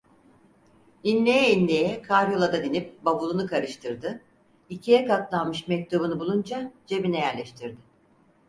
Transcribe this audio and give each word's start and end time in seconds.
İnleye 1.03 1.51
inleye 1.53 2.01
karyoladan 2.01 2.63
inip 2.63 3.05
bavulunu 3.05 3.47
karıştırdı, 3.47 4.21
ikiye 4.69 5.05
katlanmış 5.05 5.67
mektubunu 5.67 6.19
bulunca 6.19 6.71
cebine 6.85 7.19
yerleştirdi. 7.19 7.77